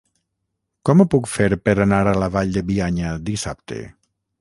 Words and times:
Com 0.89 1.03
ho 1.03 1.07
puc 1.15 1.29
fer 1.35 1.47
per 1.69 1.77
anar 1.87 2.01
a 2.09 2.17
la 2.25 2.33
Vall 2.39 2.59
de 2.59 2.67
Bianya 2.73 3.15
dissabte? 3.33 3.83